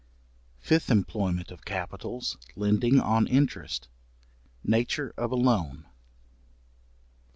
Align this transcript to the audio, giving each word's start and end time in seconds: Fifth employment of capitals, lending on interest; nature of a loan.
Fifth 0.57 0.89
employment 0.89 1.51
of 1.51 1.63
capitals, 1.63 2.35
lending 2.55 2.99
on 2.99 3.27
interest; 3.27 3.87
nature 4.63 5.13
of 5.15 5.31
a 5.31 5.35
loan. 5.35 5.85